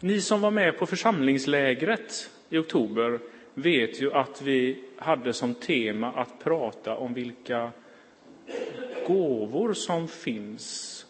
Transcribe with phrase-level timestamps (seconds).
[0.00, 3.20] Ni som var med på församlingslägret i oktober
[3.54, 7.70] vet ju att vi hade som tema att prata om vilka
[9.06, 11.06] gåvor som finns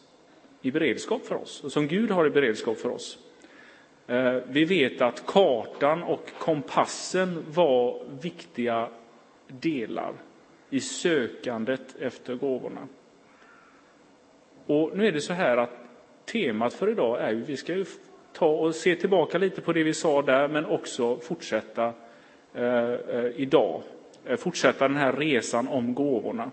[0.62, 3.18] i beredskap för oss och som Gud har i beredskap för oss.
[4.06, 8.88] Eh, vi vet att kartan och kompassen var viktiga
[9.48, 10.12] delar
[10.71, 12.88] i sökandet efter gåvorna.
[14.66, 15.78] Och nu är det så här att
[16.24, 17.84] temat för idag är ju, vi ska ju
[18.74, 21.92] se tillbaka lite på det vi sa där, men också fortsätta
[22.55, 22.95] eh,
[23.37, 23.83] idag.
[24.27, 26.51] Eh, fortsätta den här resan om gåvorna.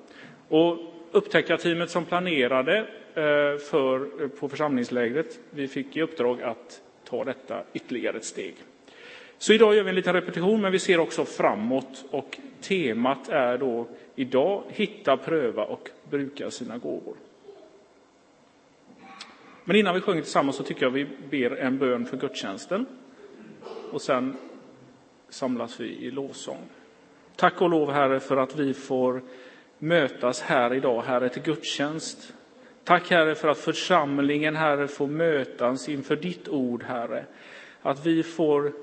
[0.48, 0.78] Och
[1.12, 2.78] upptäckarteamet som planerade
[3.14, 8.56] eh, för, eh, på församlingslägret, vi fick i uppdrag att ta detta ytterligare ett steg.
[9.38, 13.58] Så idag gör vi en liten repetition, men vi ser också framåt och temat är
[13.58, 17.16] då idag hitta, pröva och bruka sina gåvor.
[19.66, 22.86] Men innan vi sjunger tillsammans så tycker jag vi ber en bön för gudstjänsten.
[23.92, 24.36] Och sen
[25.30, 26.70] samlas vi i lovsång.
[27.36, 29.22] Tack och lov, Herre, för att vi får
[29.78, 32.34] mötas här idag, Herre, till gudstjänst.
[32.84, 37.26] Tack, Herre, för att församlingen, Herre, får mötas inför ditt ord, Herre.
[37.82, 38.74] Att vi får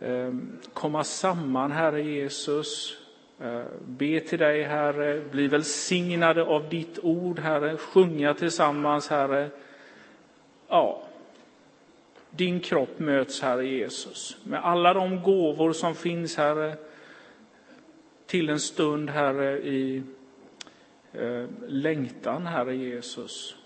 [0.00, 0.32] eh,
[0.72, 2.96] komma samman, Herre Jesus,
[3.40, 9.50] eh, be till dig, Herre, bli välsignade av ditt ord, Herre, sjunga tillsammans, Herre
[10.72, 11.02] ja,
[12.30, 16.76] din kropp möts, Herre Jesus, med alla de gåvor som finns, Herre,
[18.26, 20.02] till en stund, Herre, i
[21.12, 23.56] eh, längtan, Herre Jesus,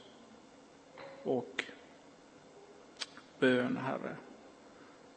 [1.22, 1.64] och
[3.38, 4.16] bön, Herre.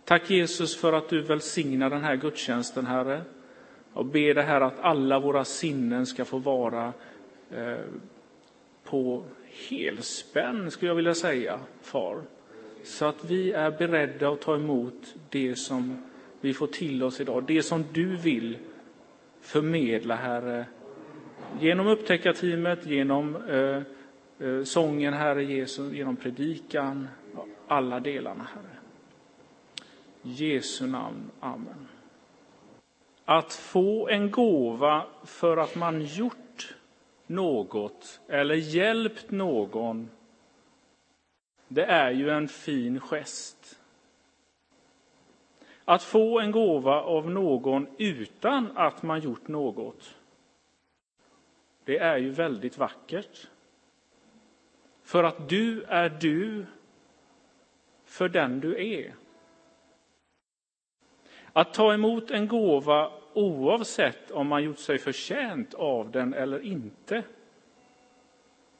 [0.05, 3.21] Tack Jesus för att du välsignar den här gudstjänsten, Herre.
[3.93, 6.93] Jag ber dig, Herre, att alla våra sinnen ska få vara
[7.51, 7.77] eh,
[8.83, 9.23] på
[9.69, 12.22] helspänn, skulle jag vilja säga, far.
[12.83, 16.03] Så att vi är beredda att ta emot det som
[16.41, 18.58] vi får till oss idag, det som du vill
[19.41, 20.66] förmedla, Herre,
[21.59, 23.81] genom upptäckarteamet, genom eh,
[24.47, 27.07] eh, sången, Herre Jesus, genom predikan,
[27.68, 28.79] alla delarna, Herre.
[30.22, 31.88] Jesu namn, Amen.
[33.25, 36.48] Att få en gåva för att man gjort
[37.29, 40.09] något eller hjälpt någon,
[41.67, 43.79] det är ju en fin gest.
[45.85, 50.16] Att få en gåva av någon utan att man gjort något,
[51.84, 53.47] det är ju väldigt vackert.
[55.03, 56.66] För att du är du
[58.06, 59.16] för den du är.
[61.53, 67.23] Att ta emot en gåva oavsett om man gjort sig förtjänt av den eller inte,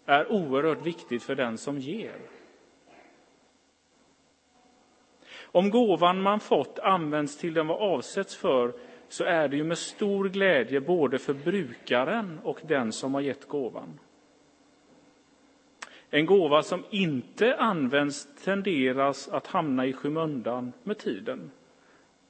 [0.06, 2.20] är oerhört viktigt för den som ger.
[5.52, 8.74] Om gåvan man fått används till den var avsetts för
[9.08, 13.48] så är det ju med stor glädje både för brukaren och den som har gett
[13.48, 14.00] gåvan.
[16.10, 21.52] En gåva som inte används tenderas att hamna i skymundan med tiden.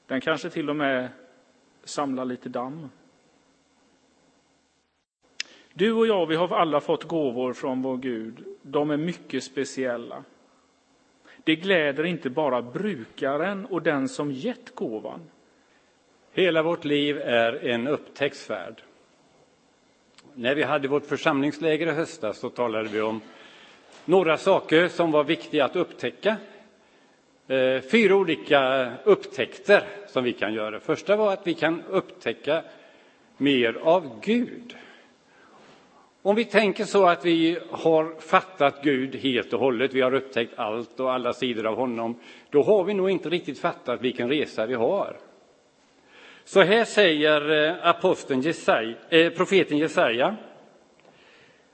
[0.08, 1.10] Den kanske till och med
[1.90, 2.90] samla lite damm.
[5.74, 8.46] Du och jag, vi har alla fått gåvor från vår Gud.
[8.62, 10.24] De är mycket speciella.
[11.44, 15.20] Det gläder inte bara brukaren och den som gett gåvan.
[16.32, 18.82] Hela vårt liv är en upptäcktsfärd.
[20.34, 23.22] När vi hade vårt församlingsläger i höstas så talade vi om
[24.06, 26.38] några saker som var viktiga att upptäcka
[27.50, 30.80] Eh, fyra olika upptäckter som vi kan göra.
[30.80, 32.64] Första var att vi kan upptäcka
[33.38, 34.76] mer av Gud.
[36.22, 40.60] Om vi tänker så att vi har fattat Gud helt och hållet, vi har upptäckt
[40.60, 44.66] allt och alla sidor av honom, då har vi nog inte riktigt fattat vilken resa
[44.66, 45.18] vi har.
[46.44, 50.36] Så här säger eh, aposteln Jesaja, eh, profeten Jesaja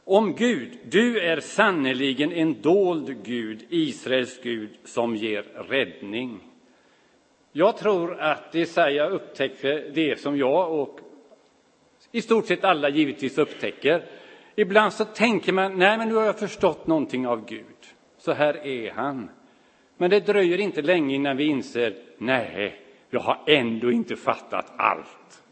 [0.06, 6.40] om Gud, du är sannerligen en dold Gud, Israels Gud, som ger räddning.
[7.52, 11.00] Jag tror att Jesaja upptäckte det som jag och
[12.12, 14.06] i stort sett alla givetvis upptäcker.
[14.56, 17.66] Ibland så tänker man, nej men nu har jag förstått någonting av Gud.
[18.18, 19.30] Så här är han.
[19.98, 25.45] Men det dröjer inte länge innan vi inser, nej, jag har ändå inte fattat allt.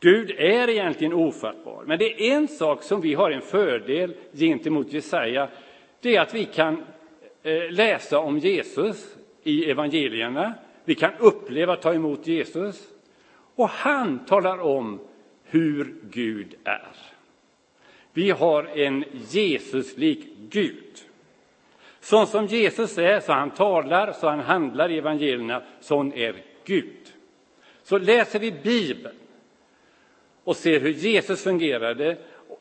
[0.00, 1.84] Gud är egentligen ofattbar.
[1.86, 5.48] Men det är en sak som vi har en fördel gentemot Jesaja.
[6.00, 6.84] Det är att vi kan
[7.42, 10.54] eh, läsa om Jesus i evangelierna.
[10.84, 12.88] Vi kan uppleva, ta emot Jesus.
[13.54, 15.00] Och han talar om
[15.44, 16.92] hur Gud är.
[18.12, 20.88] Vi har en Jesuslik Gud
[22.08, 27.12] Sån som Jesus är, så han talar, så han handlar i evangelierna, sån är Gud.
[27.82, 29.14] Så läser vi Bibeln
[30.48, 32.16] och ser hur Jesus fungerade,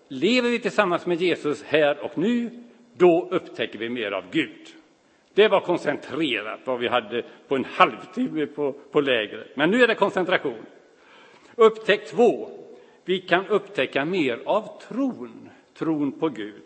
[0.07, 2.49] lever vi tillsammans med Jesus här och nu,
[2.97, 4.67] då upptäcker vi mer av Gud.
[5.33, 9.47] Det var koncentrerat vad vi hade på en halvtimme på, på lägret.
[9.55, 10.65] Men nu är det koncentration.
[11.55, 12.49] Upptäck två.
[13.05, 16.63] Vi kan upptäcka mer av tron, tron på Gud.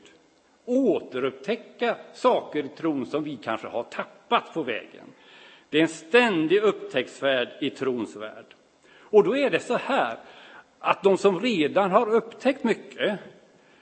[0.66, 5.06] Återupptäcka saker i tron som vi kanske har tappat på vägen.
[5.70, 8.56] Det är en ständig upptäcktsfärd i trons värld.
[9.00, 10.18] Och då är det så här
[10.82, 13.20] att de som redan har upptäckt mycket,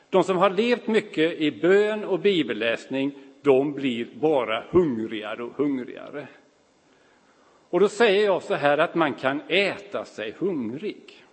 [0.09, 3.11] de som har levt mycket i bön och bibelläsning,
[3.41, 6.27] de blir bara hungrigare och hungrigare.
[7.69, 11.25] Och då säger jag så här att man kan äta sig hungrig.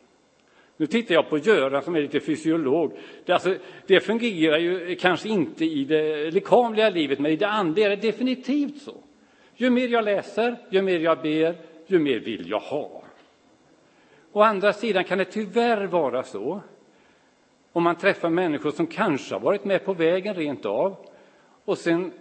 [0.76, 2.92] Nu tittar jag på Göran som är lite fysiolog.
[3.24, 3.54] Det, alltså,
[3.86, 8.02] det fungerar ju kanske inte i det lekamliga livet, men i det andliga är det
[8.02, 8.94] definitivt så.
[9.54, 11.54] Ju mer jag läser, ju mer jag ber,
[11.86, 13.05] ju mer vill jag ha.
[14.36, 16.60] Å andra sidan kan det tyvärr vara så,
[17.72, 20.96] om man träffar människor som kanske har varit med på vägen rent av,
[21.64, 22.12] och sen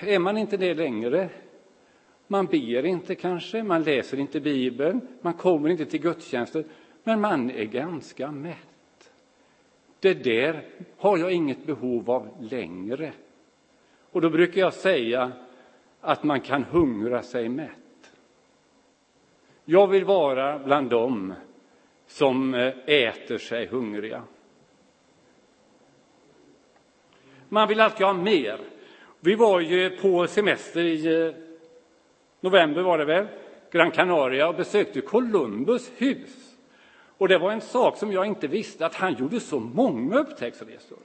[0.00, 1.28] är man inte det längre.
[2.26, 6.64] Man ber inte kanske, man läser inte Bibeln, man kommer inte till gudstjänsten,
[7.04, 9.12] men man är ganska mätt.
[10.00, 10.64] Det där
[10.96, 13.12] har jag inget behov av längre.
[14.12, 15.32] Och då brukar jag säga
[16.00, 17.81] att man kan hungra sig mätt.
[19.64, 21.34] Jag vill vara bland dem
[22.06, 24.22] som eh, äter sig hungriga.
[27.48, 28.58] Man vill alltid ha mer.
[29.20, 31.34] Vi var ju på semester i eh,
[32.40, 33.26] november var det väl,
[33.70, 36.56] Gran Canaria och besökte Columbus hus.
[37.18, 40.98] Och det var en sak som jag inte visste, att han gjorde så många upptäcktsresor.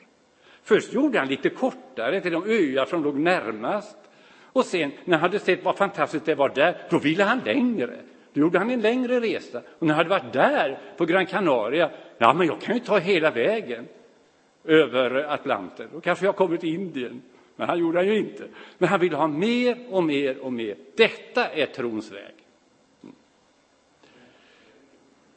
[0.63, 3.97] Först gjorde han lite kortare till de öar som låg närmast.
[4.41, 7.97] Och sen när han hade sett vad fantastiskt det var där, då ville han längre.
[8.37, 9.61] Då gjorde han en längre resa.
[9.79, 12.97] Och när han hade varit där på Gran Canaria, ja men jag kan ju ta
[12.97, 13.87] hela vägen
[14.63, 15.89] över Atlanten.
[15.93, 17.21] Då kanske jag kommer till Indien.
[17.55, 18.43] Men han gjorde han ju inte.
[18.77, 20.75] Men han ville ha mer och mer och mer.
[20.95, 22.33] Detta är trons väg.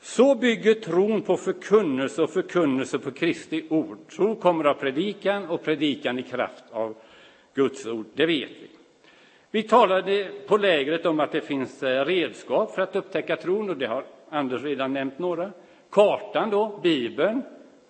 [0.01, 3.99] Så bygger tron på förkunnelse och förkunnelse på Kristi ord.
[4.17, 6.95] Tro kommer av predikan och predikan i kraft av
[7.55, 8.80] Guds ord, det vet vi.
[9.51, 13.77] Vi talade på lägret om att det finns eh, redskap för att upptäcka tron och
[13.77, 15.53] det har Anders redan nämnt några.
[15.91, 17.43] Kartan då, Bibeln,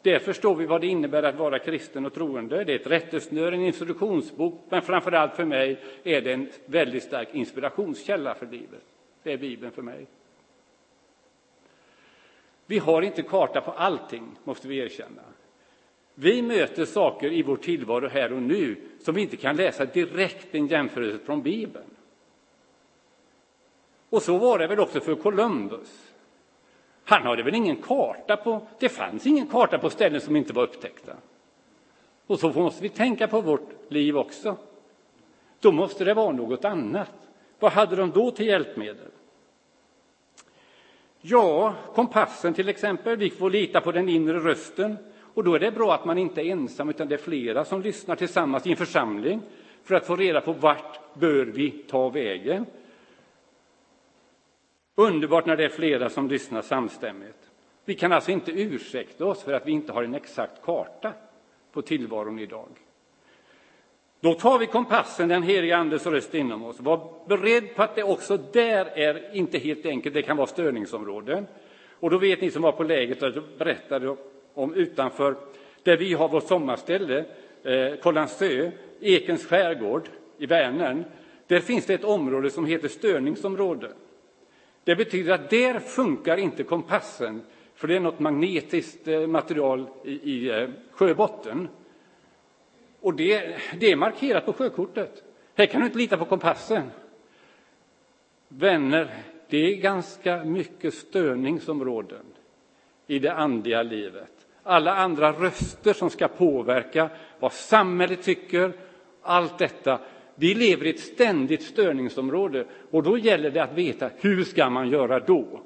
[0.03, 2.65] där förstår vi vad det innebär att vara kristen och troende.
[2.65, 7.03] Det är ett rättesnöre, en instruktionsbok, men framför allt för mig är det en väldigt
[7.03, 8.83] stark inspirationskälla för livet.
[9.23, 10.07] Det är Bibeln för mig.
[12.67, 15.23] Vi har inte karta på allting, måste vi erkänna.
[16.23, 20.55] Vi möter saker i vår tillvaro här och nu som vi inte kan läsa direkt
[20.55, 21.91] en jämförelse från Bibeln.
[24.11, 26.13] Och så var det väl också för Columbus.
[27.05, 30.63] Han hade väl ingen karta på, det fanns ingen karta på ställen som inte var
[30.63, 31.13] upptäckta.
[32.27, 34.57] Och så måste vi tänka på vårt liv också.
[35.61, 37.13] Då måste det vara något annat.
[37.59, 39.11] Vad hade de då till hjälpmedel?
[41.21, 43.17] Ja, kompassen till exempel.
[43.17, 44.97] Vi får lita på den inre rösten.
[45.41, 47.83] Och då är det bra att man inte är ensam, utan det är flera som
[47.83, 49.43] lyssnar tillsammans i en församling
[49.85, 52.67] för att få reda på vart bör vi ta vägen.
[54.95, 57.51] Underbart när det är flera som lyssnar samstämmigt.
[57.85, 61.13] Vi kan alltså inte ursäkta oss för att vi inte har en exakt karta
[61.73, 62.69] på tillvaron idag.
[64.21, 66.81] Då tar vi kompassen, den heliga Andes röst inom oss.
[66.81, 71.47] Var beredd på att det också där är inte helt enkelt, det kan vara störningsområden.
[72.01, 74.17] Och då vet ni som var på läget att jag berättade
[74.55, 75.37] om utanför,
[75.83, 77.25] där vi har vårt sommarställe,
[77.63, 81.05] eh, Kållandsö, Ekens skärgård i Vänern.
[81.47, 83.93] Där finns det ett område som heter störningsområde.
[84.85, 87.43] Det betyder att där funkar inte kompassen,
[87.75, 91.69] för det är något magnetiskt eh, material i, i eh, sjöbotten.
[93.01, 95.23] Och det, det är markerat på sjökortet.
[95.55, 96.91] Här kan du inte lita på kompassen.
[98.49, 99.15] Vänner,
[99.49, 102.25] det är ganska mycket störningsområden
[103.07, 104.40] i det andliga livet.
[104.71, 107.11] Alla andra röster som ska påverka
[107.41, 108.73] vad samhället tycker,
[109.23, 109.99] allt detta,
[110.35, 114.89] vi lever i ett ständigt störningsområde och då gäller det att veta hur ska man
[114.89, 115.61] göra då?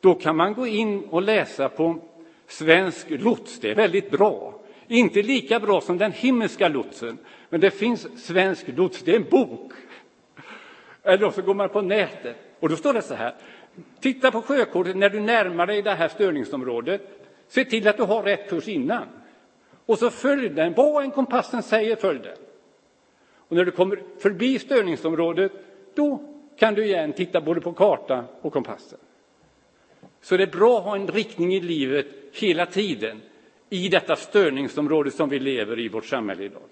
[0.00, 1.98] Då kan man gå in och läsa på
[2.46, 4.60] Svensk lots, det är väldigt bra.
[4.88, 9.30] Inte lika bra som den himmelska lotsen, men det finns Svensk lots, det är en
[9.30, 9.72] bok.
[11.02, 13.34] Eller så går man på nätet och då står det så här.
[14.00, 17.17] Titta på sjökortet när du närmar dig det här störningsområdet.
[17.48, 19.06] Se till att du har rätt kurs innan.
[19.86, 20.74] Och så följ den.
[20.74, 22.36] Vad en kompassen säger, följ den.
[23.36, 25.52] Och när du kommer förbi störningsområdet,
[25.94, 26.20] då
[26.56, 28.98] kan du igen titta både på karta och kompassen.
[30.20, 33.20] Så det är bra att ha en riktning i livet hela tiden
[33.70, 36.62] i detta störningsområde som vi lever i vårt samhälle idag.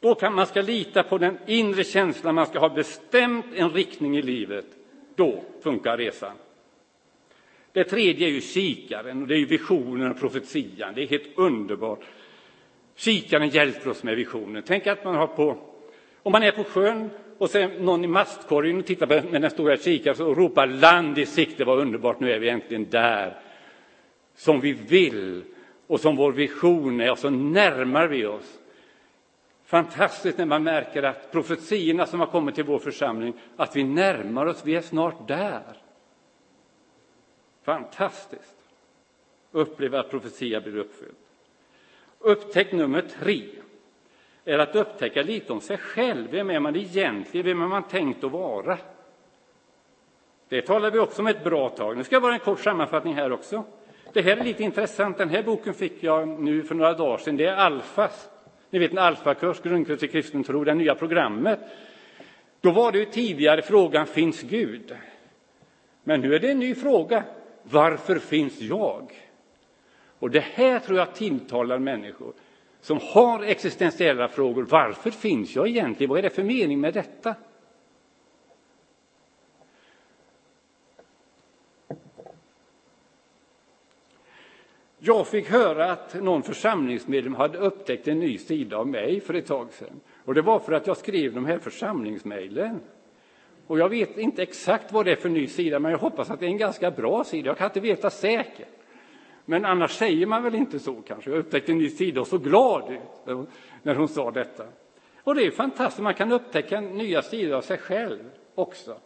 [0.00, 4.16] Då kan man ska lita på den inre känslan, man ska ha bestämt en riktning
[4.16, 4.66] i livet.
[5.16, 6.32] Då funkar resan.
[7.72, 10.94] Det tredje är ju kikaren, och det är visionen och profetian.
[10.94, 12.00] Det är helt underbart.
[12.94, 14.62] Kikaren hjälper oss med visionen.
[14.66, 15.58] Tänk att man har på,
[16.22, 19.42] om man är på sjön och så är någon i mastkorgen och tittar på med
[19.42, 23.36] den stora kikaren och ropar land i sikte, vad underbart, nu är vi äntligen där.
[24.36, 25.42] Som vi vill
[25.86, 28.58] och som vår vision är, och så närmar vi oss.
[29.66, 34.46] Fantastiskt när man märker att profetierna som har kommit till vår församling, att vi närmar
[34.46, 35.76] oss, vi är snart där.
[37.62, 38.56] Fantastiskt!
[39.52, 41.14] Uppleva att profetia blir uppfylld.
[42.18, 43.42] Upptäck nummer tre
[44.44, 46.30] är att upptäcka lite om sig själv.
[46.30, 47.46] Vem är man egentligen?
[47.46, 48.78] Vem är man tänkt att vara?
[50.48, 51.96] Det talar vi också om ett bra tag.
[51.96, 53.64] Nu ska jag bara en kort sammanfattning här också.
[54.12, 55.18] Det här är lite intressant.
[55.18, 57.36] Den här boken fick jag nu för några dagar sedan.
[57.36, 58.28] Det är Alfas.
[58.70, 61.60] Ni vet en alfakurs, grundkurs i kristen tro, det nya programmet.
[62.60, 64.96] Då var det ju tidigare frågan Finns Gud?
[66.04, 67.24] Men nu är det en ny fråga.
[67.62, 69.12] Varför finns jag?
[70.18, 72.32] Och det här tror jag tilltalar människor
[72.80, 74.66] som har existentiella frågor.
[74.70, 76.08] Varför finns jag egentligen?
[76.08, 77.34] Vad är det för mening med detta?
[84.98, 89.46] Jag fick höra att någon församlingsmedlem hade upptäckt en ny sida av mig för ett
[89.46, 90.00] tag sedan.
[90.24, 92.80] Och det var för att jag skrev de här församlingsmejlen.
[93.66, 96.40] Och jag vet inte exakt vad det är för ny sida, men jag hoppas att
[96.40, 97.46] det är en ganska bra sida.
[97.46, 98.68] Jag kan inte veta säkert.
[99.44, 101.30] Men annars säger man väl inte så kanske.
[101.30, 103.36] Jag upptäckte en ny sida och så glad ut
[103.82, 104.64] när hon sa detta.
[105.24, 108.96] Och det är fantastiskt, man kan upptäcka nya sidor av sig själv också.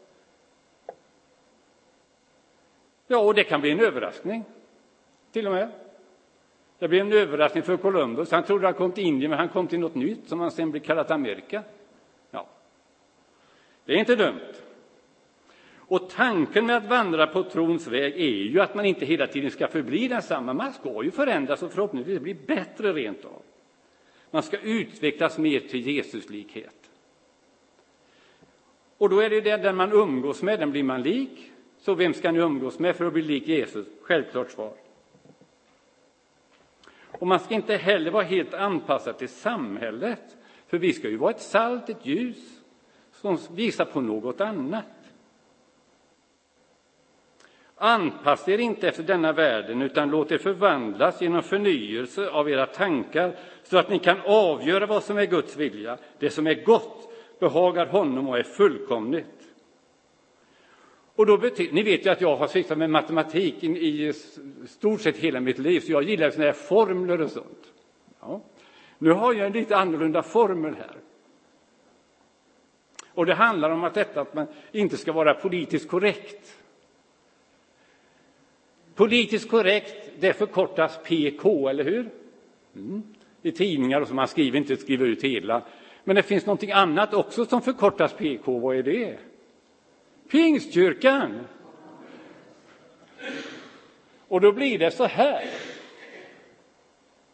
[3.06, 4.44] Ja, och det kan bli en överraskning,
[5.32, 5.70] till och med.
[6.78, 8.30] Det blev en överraskning för Columbus.
[8.30, 10.70] Han trodde han kom till Indien, men han kom till något nytt som han sen
[10.70, 11.62] blev kallat Amerika.
[12.30, 12.46] Ja,
[13.84, 14.52] det är inte dumt.
[15.90, 19.50] Och tanken med att vandra på trons väg är ju att man inte hela tiden
[19.50, 20.52] ska förbli densamma.
[20.52, 23.42] Man ska ju förändras och förhoppningsvis bli bättre rent av.
[24.30, 26.90] Man ska utvecklas mer till Jesuslikhet.
[28.98, 31.50] Och då är det den man umgås med, den blir man lik.
[31.78, 33.86] Så vem ska ni umgås med för att bli lik Jesus?
[34.02, 34.72] Självklart svar.
[37.20, 40.36] Och man ska inte heller vara helt anpassad till samhället,
[40.66, 42.60] för vi ska ju vara ett salt, ett ljus
[43.12, 44.84] som visar på något annat.
[47.74, 53.36] Anpassa er inte efter denna världen, utan låt er förvandlas genom förnyelse av era tankar
[53.62, 57.86] så att ni kan avgöra vad som är Guds vilja, det som är gott, behagar
[57.86, 59.39] honom och är fullkomligt.
[61.20, 64.12] Och då betyder, ni vet ju att jag har sysslat med matematik i
[64.66, 67.72] stort sett hela mitt liv, så jag gillar sådana här formler och sånt.
[68.20, 68.40] Ja.
[68.98, 70.96] Nu har jag en lite annorlunda formel här.
[73.14, 76.56] Och det handlar om att detta att man inte ska vara politiskt korrekt.
[78.94, 82.10] Politiskt korrekt, det förkortas PK, eller hur?
[82.76, 83.02] Mm.
[83.42, 85.62] I tidningar och så, man skriver inte skriver ut hela.
[86.04, 89.18] Men det finns någonting annat också som förkortas PK, vad är det?
[90.30, 91.46] Pingstkyrkan!
[94.28, 95.50] Och då blir det så här.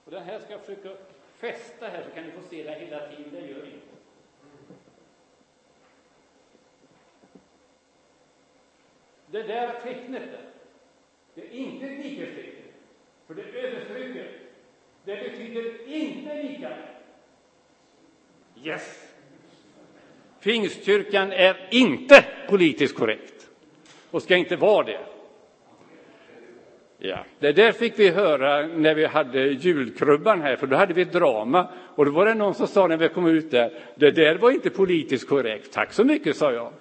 [0.04, 0.88] Och den här ska jag försöka
[1.36, 3.86] fästa här så kan ni få se det hela tiden, det gör inte.
[9.26, 10.50] Det där tecknet där,
[11.34, 12.64] det är inte ett likhetstecken,
[13.26, 14.40] för det överstryker.
[15.04, 16.76] Det betyder inte lika.
[18.64, 19.05] Yes!
[20.46, 23.48] Pingstkyrkan är inte politiskt korrekt
[24.10, 24.98] och ska inte vara det.
[26.98, 31.02] Ja, det där fick vi höra när vi hade julkrubban här, för då hade vi
[31.02, 31.68] ett drama.
[31.94, 34.50] Och då var det någon som sa när vi kom ut där, det där var
[34.50, 35.72] inte politiskt korrekt.
[35.72, 36.72] Tack så mycket, sa jag.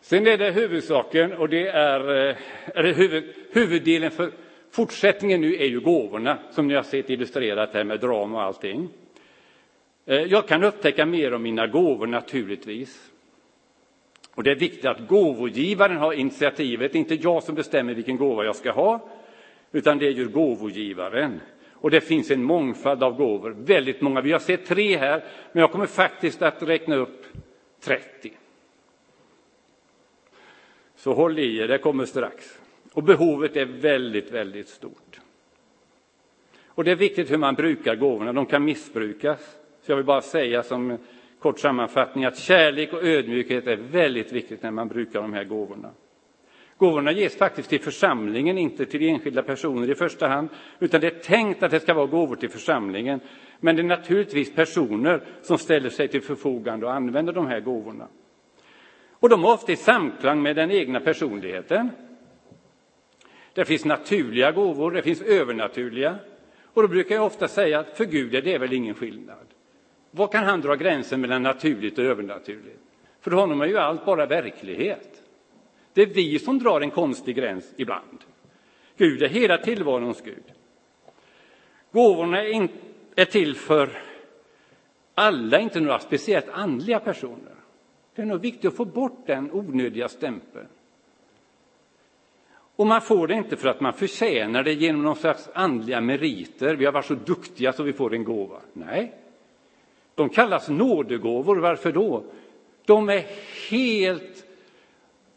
[0.00, 2.36] Sen är det huvudsaken, och det är, eh,
[2.74, 4.30] eller huvud, huvuddelen för
[4.76, 8.88] fortsättningen nu är ju gåvorna, som ni har sett illustrerat här med drama och allting.
[10.06, 13.12] Eh, jag kan upptäcka mer om mina gåvor naturligtvis.
[14.34, 18.16] Och det är viktigt att gåvogivaren har initiativet, Det är inte jag som bestämmer vilken
[18.16, 19.08] gåva jag ska ha,
[19.72, 21.40] utan det är ju gåvogivaren.
[21.72, 24.20] Och det finns en mångfald av gåvor, väldigt många.
[24.20, 27.24] Vi har sett tre här, men jag kommer faktiskt att räkna upp
[27.80, 28.32] 30.
[30.96, 32.58] Så håll i er, det kommer strax.
[32.96, 35.20] Och behovet är väldigt, väldigt stort.
[36.66, 39.40] Och det är viktigt hur man brukar gåvorna, de kan missbrukas.
[39.82, 40.98] Så jag vill bara säga som
[41.38, 45.90] kort sammanfattning att kärlek och ödmjukhet är väldigt viktigt när man brukar de här gåvorna.
[46.78, 50.48] Gåvorna ges faktiskt till församlingen, inte till enskilda personer i första hand,
[50.78, 53.20] utan det är tänkt att det ska vara gåvor till församlingen.
[53.60, 58.08] Men det är naturligtvis personer som ställer sig till förfogande och använder de här gåvorna.
[59.10, 61.90] Och de är ofta i samklang med den egna personligheten.
[63.56, 66.18] Det finns naturliga gåvor, det finns övernaturliga.
[66.64, 69.46] Och då brukar jag ofta säga att för Gud är det väl ingen skillnad.
[70.10, 72.80] Var kan han dra gränsen mellan naturligt och övernaturligt?
[73.20, 75.22] För honom är ju allt bara verklighet.
[75.92, 78.24] Det är vi som drar en konstig gräns ibland.
[78.96, 80.44] Gud är hela tillvarons Gud.
[81.92, 82.68] Gåvorna är, in,
[83.14, 83.90] är till för
[85.14, 87.54] alla, inte några speciellt andliga personer.
[88.14, 90.68] Det är nog viktigt att få bort den onödiga stämpeln.
[92.76, 96.74] Och man får det inte för att man förtjänar det genom någon slags andliga meriter.
[96.74, 98.60] Vi har varit så duktiga så vi får en gåva.
[98.72, 99.12] Nej,
[100.14, 101.56] de kallas nådegåvor.
[101.56, 102.24] Varför då?
[102.84, 103.24] De är
[103.70, 104.44] helt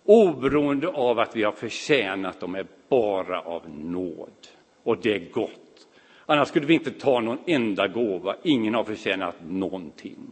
[0.05, 4.47] oberoende av att vi har förtjänat dem, är bara av nåd.
[4.83, 5.87] Och det är gott.
[6.25, 8.35] Annars skulle vi inte ta någon enda gåva.
[8.43, 10.31] Ingen har förtjänat någonting.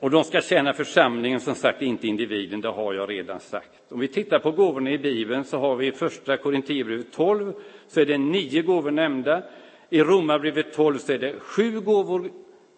[0.00, 3.92] Och de ska tjäna församlingen, som sagt, inte individen, det har jag redan sagt.
[3.92, 7.52] Om vi tittar på gåvorna i Bibeln så har vi i första Korinthierbrevet 12
[7.88, 9.42] så är det nio gåvor nämnda.
[9.90, 12.30] I Romarbrevet 12 så är det sju gåvor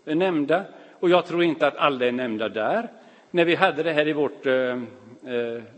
[0.05, 0.65] nämnda
[1.01, 2.89] och jag tror inte att alla är nämnda där.
[3.31, 4.79] När vi hade det här i vårt, eh, eh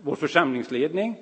[0.02, 1.16] vår församlingsledning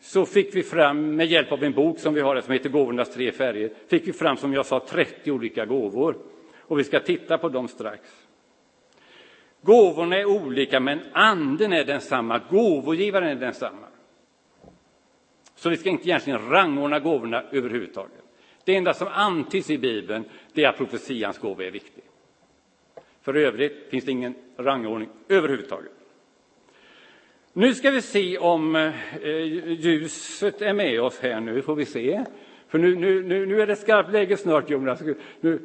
[0.00, 3.14] så fick vi fram, med hjälp av en bok som vi har som heter Gåvornas
[3.14, 6.16] tre färger, fick vi fram som jag sa 30 olika gåvor.
[6.60, 8.21] Och vi ska titta på dem strax.
[9.62, 13.86] Gåvorna är olika, men anden är densamma, gåvogivaren är densamma.
[15.54, 18.22] Så vi ska inte egentligen rangordna gåvorna överhuvudtaget.
[18.64, 22.02] Det enda som antyds i Bibeln det är att profetians gåva är viktig.
[23.22, 25.92] För övrigt finns det ingen rangordning överhuvudtaget.
[27.52, 28.92] Nu ska vi se om eh,
[29.66, 32.24] ljuset är med oss här nu, får vi se.
[32.68, 35.02] För nu, nu, nu, nu är det skarpt läge snart, Jonas.
[35.40, 35.60] Nu,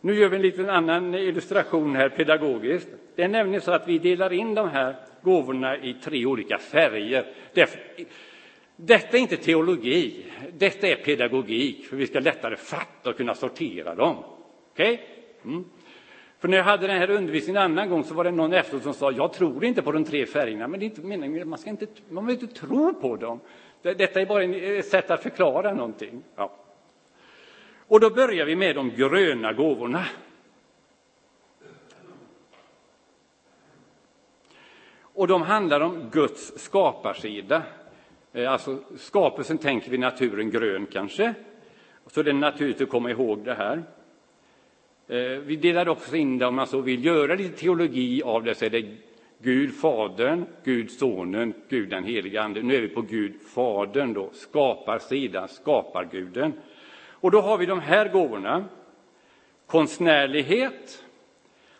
[0.00, 2.88] nu gör vi en liten annan illustration här pedagogiskt.
[3.16, 7.26] Det är nämligen så att vi delar in de här gåvorna i tre olika färger.
[8.76, 13.94] Detta är inte teologi, detta är pedagogik, för vi ska lättare fatta och kunna sortera
[13.94, 14.16] dem.
[14.72, 14.94] Okej?
[14.94, 15.52] Okay?
[15.52, 15.64] Mm.
[16.38, 18.82] För när jag hade den här undervisningen en annan gång så var det någon efteråt
[18.82, 21.58] som sa jag tror inte på de tre färgerna, men det är inte meningen, man
[21.58, 23.40] ska inte, man vill inte tro på dem.
[23.82, 26.22] Detta är bara ett sätt att förklara någonting.
[26.36, 26.52] Ja.
[27.88, 30.04] Och då börjar vi med de gröna gåvorna.
[35.16, 37.62] Och de handlar om Guds skaparsida.
[38.32, 41.34] Eh, alltså skapelsen tänker vi naturen grön kanske.
[42.06, 43.82] Så det är naturligt att komma ihåg det här.
[45.08, 48.54] Eh, vi delar också in det, om man så vill göra lite teologi av det,
[48.54, 48.96] så är det
[49.38, 52.62] Gud Fadern, Gud Sonen, Gud den helige Ande.
[52.62, 56.52] Nu är vi på Gud Fadern då, skaparsidan, skaparguden.
[57.10, 58.64] Och då har vi de här gåvorna.
[59.66, 61.04] Konstnärlighet,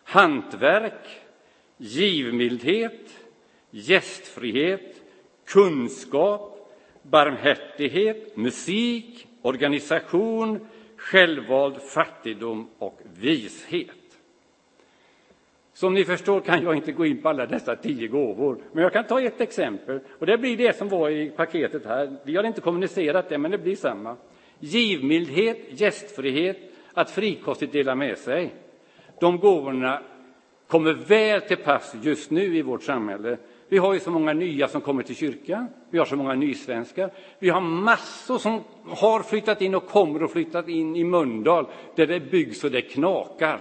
[0.04, 1.20] hantverk,
[1.76, 3.25] givmildhet,
[3.76, 5.02] gästfrihet,
[5.44, 13.90] kunskap, barmhärtighet, musik, organisation, självvald fattigdom och vishet.
[15.72, 18.92] Som ni förstår kan jag inte gå in på alla dessa tio gåvor, men jag
[18.92, 20.00] kan ta ett exempel.
[20.18, 22.16] Och Det blir det som var i paketet här.
[22.24, 24.16] Vi har inte kommunicerat det, men det blir samma.
[24.58, 26.58] Givmildhet, gästfrihet,
[26.92, 28.54] att frikostigt dela med sig.
[29.20, 30.02] De gåvorna
[30.66, 33.36] kommer väl till pass just nu i vårt samhälle.
[33.68, 35.68] Vi har ju så många nya som kommer till kyrkan.
[35.90, 37.10] Vi har så många nysvenskar.
[37.38, 42.06] Vi har massor som har flyttat in och kommer att flytta in i Mölndal där
[42.06, 43.60] det byggs och det knakar.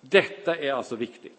[0.00, 1.38] Detta är alltså viktigt.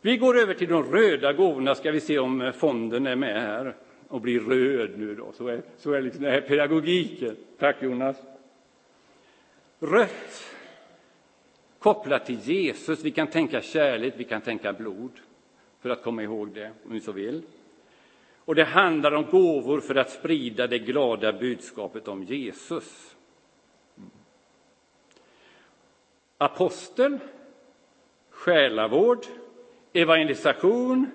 [0.00, 3.74] Vi går över till de röda gåvorna, ska vi se om fonden är med här
[4.08, 5.32] och blir röd nu då.
[5.32, 7.36] Så är, så är liksom den här pedagogiken.
[7.58, 8.16] Tack Jonas.
[9.80, 10.55] Rött
[11.86, 13.04] kopplat till Jesus.
[13.04, 15.10] Vi kan tänka kärlek, vi kan tänka blod,
[15.80, 17.42] för att komma ihåg det, om ni så vill.
[18.44, 23.16] Och det handlar om gåvor för att sprida det glada budskapet om Jesus.
[26.38, 27.18] Apostel,
[28.30, 29.26] själavård,
[29.92, 31.10] evangelisation,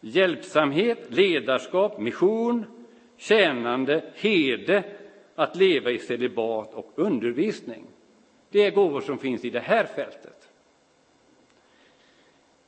[0.00, 2.66] hjälpsamhet, ledarskap, mission,
[3.16, 4.84] tjänande, hede,
[5.34, 7.86] att leva i celibat och undervisning.
[8.50, 10.48] Det är gåvor som finns i det här fältet.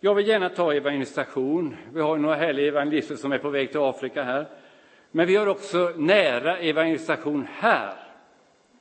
[0.00, 1.76] Jag vill gärna ta evangelisation.
[1.92, 4.46] Vi har några härliga evangelister som är på väg till Afrika här.
[5.10, 7.94] Men vi har också nära evangelisation här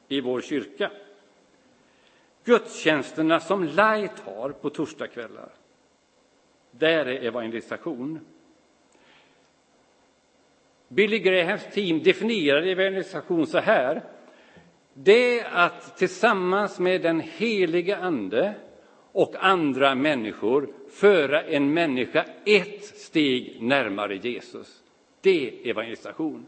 [0.07, 0.91] i vår kyrka.
[2.43, 5.49] Gudstjänsterna som Light har på torsdagskvällar,
[6.71, 8.19] där är evangelisation.
[10.88, 14.03] Billy Grahams team definierar evangelisation så här.
[15.03, 18.53] Det är att tillsammans med den helige Ande
[19.12, 24.83] och andra människor föra en människa ett steg närmare Jesus.
[25.21, 26.45] Det är evangelisation.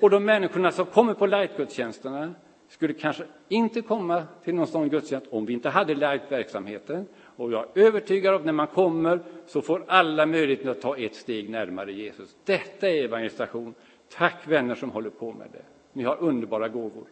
[0.00, 2.34] Och de människorna som kommer på lightgudstjänsterna
[2.68, 7.06] skulle kanske inte komma till någon sån gudstjänst om vi inte hade light-verksamheten.
[7.36, 10.96] Och jag är övertygad om att när man kommer så får alla möjligheten att ta
[10.96, 12.36] ett steg närmare Jesus.
[12.44, 13.74] Detta är evangelisation.
[14.08, 15.62] Tack vänner som håller på med det.
[15.92, 17.04] Ni har underbara gåvor.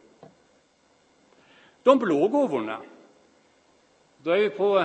[1.87, 2.79] De blå gåvorna,
[4.23, 4.85] då är vi på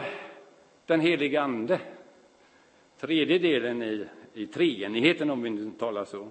[0.85, 1.79] den heliga Ande.
[2.99, 6.27] Tredje delen i, i treenigheten, om vi nu talar så.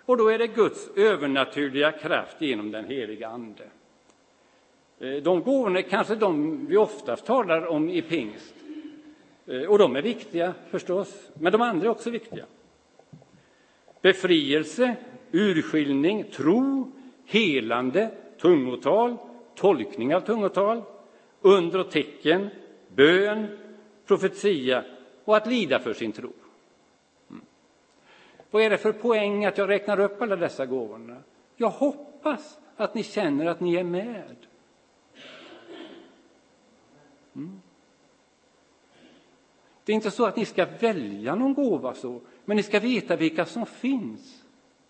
[0.00, 3.64] Och då är det Guds övernaturliga kraft genom den heliga Ande.
[4.98, 8.54] Eh, de gåvorna är kanske de vi oftast talar om i pingst.
[9.46, 12.44] Eh, och de är viktiga förstås, men de andra är också viktiga.
[14.00, 14.96] Befrielse,
[15.32, 16.92] urskiljning, tro,
[17.26, 19.16] helande, tungotal,
[19.56, 20.82] tolkning av tungotal,
[21.40, 22.50] under och tecken,
[22.88, 23.58] bön,
[24.06, 24.84] profetia
[25.24, 26.32] och att lida för sin tro.
[27.30, 27.42] Mm.
[28.50, 31.16] Vad är det för poäng att jag räknar upp alla dessa gåvorna?
[31.56, 34.36] Jag hoppas att ni känner att ni är med.
[37.36, 37.60] Mm.
[39.84, 43.16] Det är inte så att ni ska välja någon gåva så, men ni ska veta
[43.16, 44.44] vilka som finns.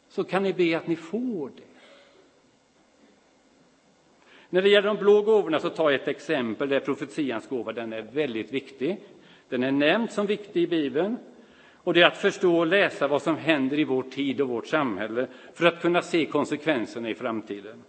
[0.08, 1.62] Så kan ni be att ni får det.
[4.56, 7.92] När det gäller de blå gåvorna så tar jag ett exempel där profetians gåva, den
[7.92, 8.96] är väldigt viktig.
[9.48, 11.16] Den är nämnd som viktig i Bibeln.
[11.74, 14.66] Och det är att förstå och läsa vad som händer i vår tid och vårt
[14.66, 17.82] samhälle för att kunna se konsekvenserna i framtiden.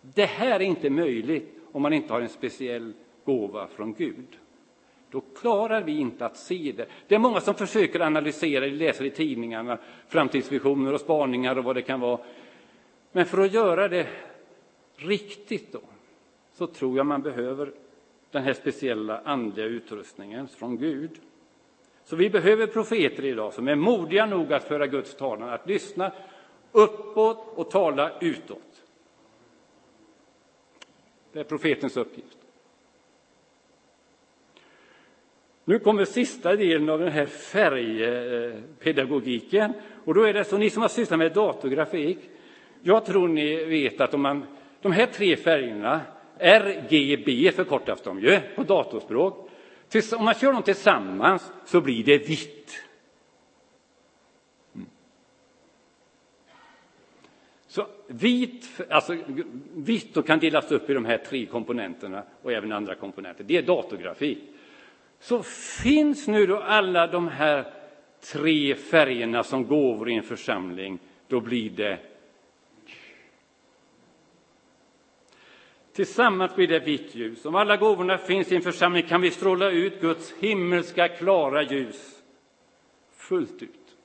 [0.00, 2.92] Det här är inte möjligt om man inte har en speciell
[3.24, 4.38] gåva från Gud.
[5.10, 6.86] Då klarar vi inte att se det.
[7.08, 11.82] Det är många som försöker analysera, läser i tidningarna, framtidsvisioner och spaningar och vad det
[11.82, 12.18] kan vara.
[13.12, 14.06] Men för att göra det
[14.96, 15.80] riktigt då,
[16.52, 17.72] så tror jag man behöver
[18.30, 21.10] den här speciella andliga utrustningen från Gud.
[22.04, 26.12] Så vi behöver profeter idag som är modiga nog att föra Guds talan, att lyssna
[26.72, 28.82] uppåt och tala utåt.
[31.32, 32.38] Det är profetens uppgift.
[35.64, 39.72] Nu kommer sista delen av den här färgpedagogiken.
[40.04, 42.18] Och då är det så, ni som har sysslat med datorgrafik,
[42.82, 44.46] jag tror ni vet att om man
[44.86, 46.00] de här tre färgerna,
[46.38, 49.50] RGB förkortas de ju på datorspråk.
[50.18, 52.82] Om man kör dem tillsammans så blir det vitt.
[57.66, 59.16] Så vit, alltså
[59.74, 63.44] vitt då kan delas upp i de här tre komponenterna och även andra komponenter.
[63.44, 64.38] Det är datorgrafik.
[65.20, 65.42] Så
[65.82, 67.64] finns nu då alla de här
[68.32, 71.98] tre färgerna som gåvor i en församling, då blir det
[75.96, 77.44] Tillsammans blir det vitt ljus.
[77.44, 82.22] Om alla gåvorna finns i en församling kan vi stråla ut Guds himmelska klara ljus
[83.10, 83.96] fullt ut.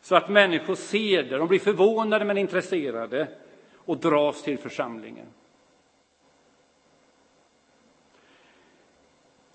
[0.00, 3.28] Så att människor ser det, de blir förvånade men intresserade
[3.74, 5.26] och dras till församlingen.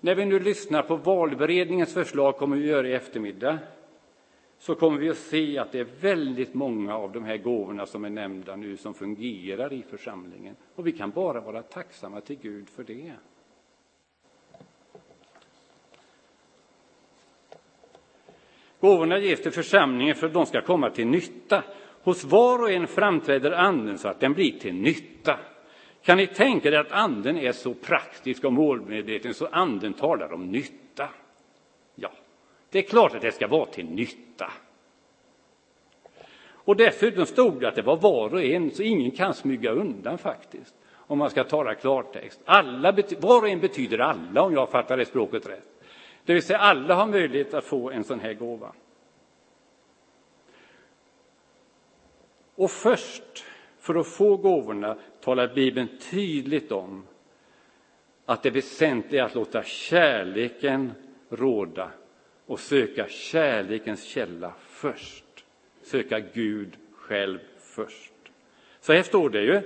[0.00, 3.58] När vi nu lyssnar på valberedningens förslag kommer vi göra i eftermiddag
[4.62, 8.04] så kommer vi att se att det är väldigt många av de här gåvorna som
[8.04, 10.56] är nämnda nu som fungerar i församlingen.
[10.74, 13.12] Och vi kan bara vara tacksamma till Gud för det.
[18.80, 21.64] Gåvorna ges till församlingen för att de ska komma till nytta.
[22.02, 25.38] Hos var och en framträder Anden så att den blir till nytta.
[26.02, 30.50] Kan ni tänka er att Anden är så praktisk och målmedveten så Anden talar om
[30.50, 30.81] nytta?
[32.72, 34.52] Det är klart att det ska vara till nytta.
[36.50, 40.18] Och dessutom stod det att det var var och en, så ingen kan smyga undan
[40.18, 40.74] faktiskt.
[40.92, 42.40] Om man ska tala klartext.
[42.44, 45.68] Alla, var och en betyder alla, om jag fattar det språket rätt.
[46.24, 48.72] Det vill säga, alla har möjlighet att få en sån här gåva.
[52.54, 53.44] Och först,
[53.78, 57.06] för att få gåvorna, talar Bibeln tydligt om
[58.26, 60.92] att det väsentliga är att låta kärleken
[61.28, 61.90] råda
[62.52, 65.24] och söka kärlekens källa först.
[65.82, 68.12] Söka Gud själv först.
[68.80, 69.60] Så här står det ju.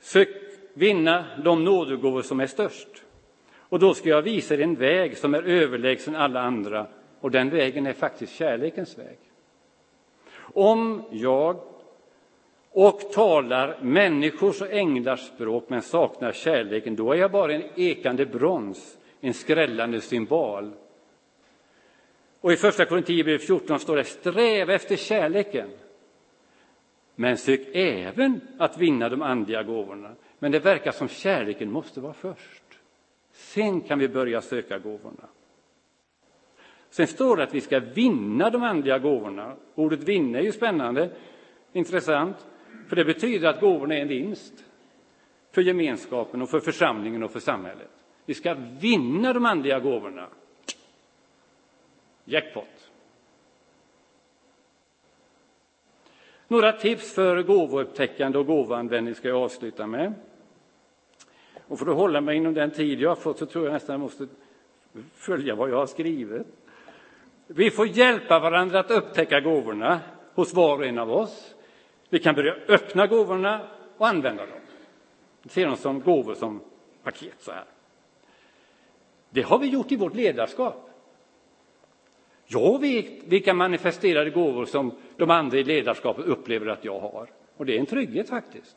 [0.00, 0.28] Sök
[0.74, 2.88] vinna de nådegåvor som är störst.
[3.54, 6.86] Och då ska jag visa er en väg som är överlägsen alla andra
[7.20, 9.18] och den vägen är faktiskt kärlekens väg.
[10.38, 11.56] Om jag
[12.70, 18.26] och talar människors och änglars språk men saknar kärleken, då är jag bara en ekande
[18.26, 20.72] brons, en skrällande symbol.
[22.42, 25.70] Och i första Korinthierbrevet 14 står det sträva efter kärleken.
[27.14, 30.14] Men sök även att vinna de andliga gåvorna.
[30.38, 32.62] Men det verkar som kärleken måste vara först.
[33.32, 35.28] Sen kan vi börja söka gåvorna.
[36.90, 39.56] Sen står det att vi ska vinna de andliga gåvorna.
[39.74, 41.10] Ordet vinna är ju spännande,
[41.72, 42.36] intressant,
[42.88, 44.64] för det betyder att gåvorna är en vinst
[45.52, 47.90] för gemenskapen och för församlingen och för samhället.
[48.26, 50.28] Vi ska vinna de andliga gåvorna.
[52.24, 52.90] Jackpot.
[56.48, 60.14] Några tips för gåvoupptäckande och gåvoanvändning ska jag avsluta med.
[61.68, 63.92] Och för att hålla mig inom den tid jag har fått så tror jag nästan
[63.92, 64.26] jag måste
[65.14, 66.46] följa vad jag har skrivit.
[67.46, 70.00] Vi får hjälpa varandra att upptäcka gåvorna
[70.34, 71.54] hos var och en av oss.
[72.08, 73.60] Vi kan börja öppna gåvorna
[73.96, 74.60] och använda dem.
[75.48, 76.60] Se dem som gåvor som
[77.02, 77.64] paket så här.
[79.30, 80.91] Det har vi gjort i vårt ledarskap.
[82.46, 87.28] Jag vet vilka manifesterade gåvor som de andra i ledarskapet upplever att jag har.
[87.56, 88.76] Och det är en trygghet faktiskt.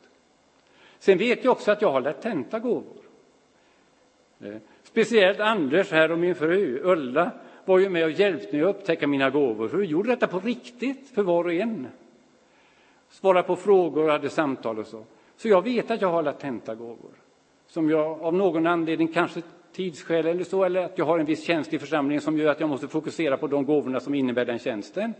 [0.98, 3.02] Sen vet jag också att jag har latenta gåvor.
[4.40, 7.30] Eh, speciellt Anders här och min fru Ulla
[7.64, 9.68] var ju med och hjälpte mig att upptäcka mina gåvor.
[9.68, 11.86] För vi gjorde detta på riktigt för var och en.
[13.08, 15.04] Svara på frågor och hade samtal och så.
[15.36, 17.10] Så jag vet att jag har latenta gåvor.
[17.66, 19.42] Som jag av någon anledning, kanske
[19.76, 22.60] tidsskäl eller så, eller att jag har en viss tjänst i församlingen som gör att
[22.60, 25.14] jag måste fokusera på de gåvorna som innebär den tjänsten.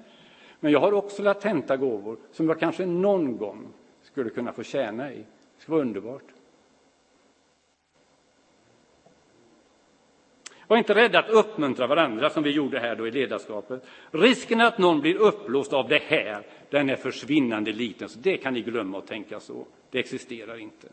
[0.61, 3.69] Men jag har också latenta gåvor som jag kanske någon gång
[4.03, 5.17] skulle kunna få tjäna i.
[5.17, 6.23] Det skulle vara underbart.
[10.67, 13.87] Var inte rädda att uppmuntra varandra som vi gjorde här då i ledarskapet.
[14.11, 18.55] Risken att någon blir uppblåst av det här, den är försvinnande liten, så det kan
[18.55, 19.67] ni glömma att tänka så.
[19.91, 20.89] Det existerar inte.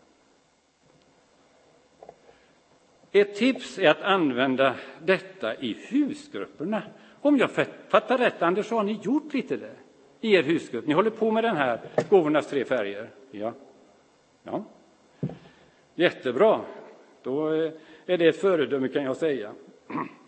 [3.16, 6.84] Ett tips är att använda detta i husgrupperna.
[7.22, 7.50] Om jag
[7.90, 9.76] fattar rätt, Anders, så har ni gjort lite det
[10.22, 10.88] i er husgrupp.
[10.88, 13.10] Ni håller på med den här Gåvornas tre färger.
[13.32, 13.54] Ja.
[14.44, 14.64] ja.
[15.96, 16.62] Jättebra.
[17.24, 17.72] Då eh,
[18.06, 19.52] är det ett föredöme kan jag säga.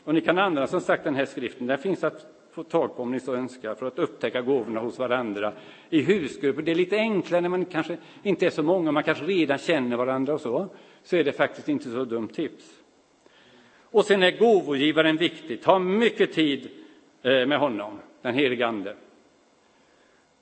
[0.04, 1.68] Och ni kan använda som sagt den här skriften.
[1.68, 5.00] Den finns att få tag på om ni så önskar för att upptäcka gåvorna hos
[5.00, 5.54] varandra
[5.90, 6.62] i husgrupper.
[6.62, 9.98] Det är lite enklare när man kanske inte är så många, man kanske redan känner
[9.98, 10.68] varandra och så.
[11.04, 12.75] Så är det faktiskt inte så dumt tips.
[13.96, 15.62] Och sen är gåvogivaren viktig.
[15.62, 16.70] Ta mycket tid
[17.22, 18.96] eh, med honom, den helige Ande.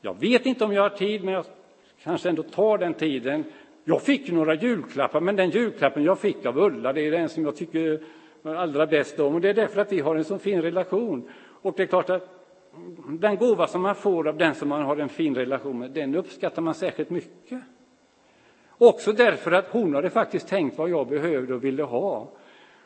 [0.01, 1.45] Jag vet inte om jag har tid, men jag
[2.03, 3.43] kanske ändå tar den tiden.
[3.83, 7.43] Jag fick några julklappar, men den julklappen jag fick av Ulla, det är den som
[7.45, 8.03] jag tycker
[8.43, 9.35] allra bäst om.
[9.35, 11.29] Och det är därför att vi har en så fin relation.
[11.61, 12.29] Och det är klart att
[13.07, 16.15] den gåva som man får av den som man har en fin relation med, den
[16.15, 17.61] uppskattar man särskilt mycket.
[18.69, 22.29] Också därför att hon hade faktiskt tänkt vad jag behövde och ville ha.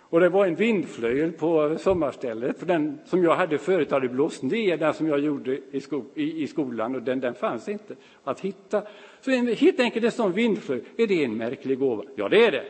[0.10, 4.44] Och det var en vindflöjel på sommarstället, för den som jag hade förut hade blåst
[4.44, 7.96] ner, den som jag gjorde i, sko i, i skolan, och den, den fanns inte
[8.24, 8.82] att hitta.
[9.22, 12.04] Så en, helt enkelt en sån vindflöjel, är det en märklig gåva?
[12.16, 12.64] Ja, det är det.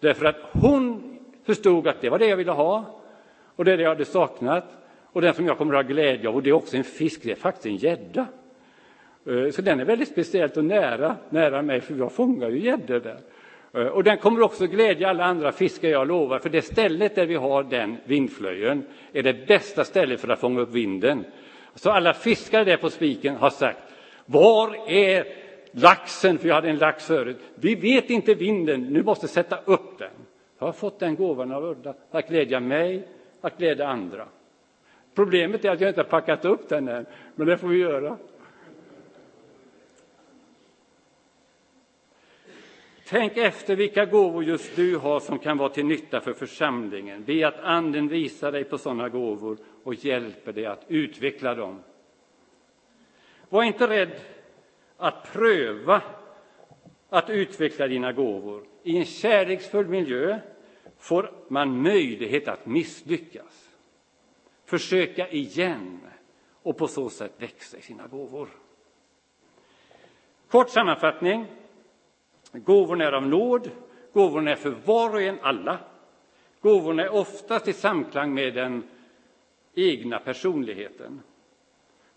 [0.00, 3.00] Därför att hon förstod att det var det jag ville ha,
[3.56, 4.64] och det är det jag hade saknat,
[5.12, 7.22] och den som jag kommer att ha glädje av, och det är också en fisk,
[7.22, 8.26] det är faktiskt en gädda.
[9.26, 13.00] Eh, så den är väldigt speciellt och nära, nära mig, för jag fångar ju gäddor
[13.00, 13.20] där.
[13.72, 17.26] Eh, och den kommer också glädja alla andra fiskar, jag lovar, för det stället där
[17.26, 21.24] vi har den vindflöjen är det bästa stället för att fånga upp vinden.
[21.74, 23.78] Så alla fiskare där på spiken har sagt,
[24.26, 25.26] var är
[25.72, 26.38] laxen?
[26.38, 27.38] För jag hade en lax förut.
[27.54, 30.10] Vi vet inte vinden, nu måste sätta upp den.
[30.58, 33.08] Jag har fått den gåvan av Ulla, att glädja mig,
[33.40, 34.26] att glädja andra.
[35.14, 38.16] Problemet är att jag inte har packat upp den än, men det får vi göra.
[43.10, 47.24] Tänk efter vilka gåvor just du har som kan vara till nytta för församlingen.
[47.24, 51.82] Be att Anden visar dig på sådana gåvor och hjälper dig att utveckla dem.
[53.48, 54.20] Var inte rädd
[54.96, 56.02] att pröva
[57.08, 58.64] att utveckla dina gåvor.
[58.82, 60.40] I en kärleksfull miljö
[60.98, 63.68] får man möjlighet att misslyckas.
[64.64, 66.00] Försöka igen
[66.62, 68.48] och på så sätt växa i sina gåvor.
[70.48, 71.46] Kort sammanfattning.
[72.52, 73.70] Gåvorna är av nåd,
[74.12, 75.78] gåvorna är för var och en, alla.
[76.60, 78.82] Gåvorna är oftast i samklang med den
[79.74, 81.20] egna personligheten.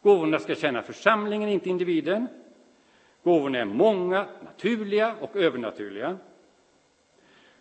[0.01, 2.27] Gåvorna ska tjäna församlingen, inte individen.
[3.23, 6.17] Gåvorna är många, naturliga och övernaturliga.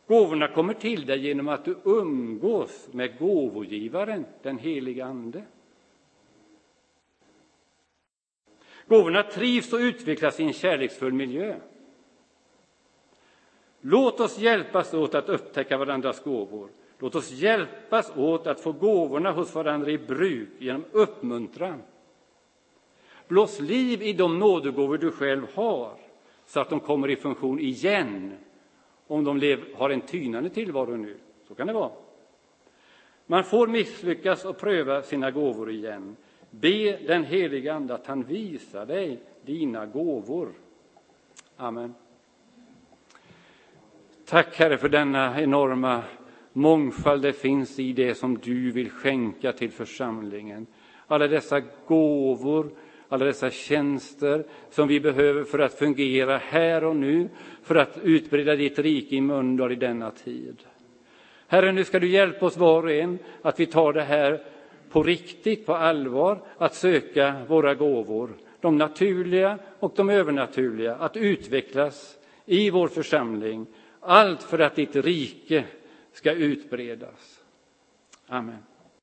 [0.06, 5.42] Gåvorna kommer till dig genom att du umgås med gåvogivaren, den heliga Ande.
[8.86, 11.56] Gåvorna trivs och utvecklas i en kärleksfull miljö.
[13.80, 16.68] Låt oss hjälpas åt att upptäcka varandras gåvor.
[16.98, 21.82] Låt oss hjälpas åt att få gåvorna hos varandra i bruk genom uppmuntran.
[23.28, 25.92] Blås liv i de nådegåvor du själv har
[26.46, 28.36] så att de kommer i funktion igen
[29.06, 31.16] om de har en tynande tillvaro nu.
[31.48, 31.90] Så kan det vara.
[33.26, 36.16] Man får misslyckas och pröva sina gåvor igen.
[36.50, 40.52] Be den helige Ande att han visar dig dina gåvor.
[41.56, 41.94] Amen.
[44.30, 46.02] Tack Herre för denna enorma
[46.52, 50.66] mångfald det finns i det som du vill skänka till församlingen.
[51.06, 52.70] Alla dessa gåvor,
[53.08, 57.28] alla dessa tjänster som vi behöver för att fungera här och nu,
[57.62, 60.56] för att utbreda ditt rike i Mölndal i denna tid.
[61.46, 64.40] Herre, nu ska du hjälpa oss var och en att vi tar det här
[64.90, 72.16] på riktigt, på allvar, att söka våra gåvor, de naturliga och de övernaturliga, att utvecklas
[72.46, 73.66] i vår församling.
[74.00, 75.64] Allt för att ditt rike
[76.12, 77.40] ska utbredas.
[78.26, 78.62] Amen.